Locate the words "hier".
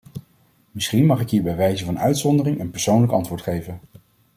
1.29-1.43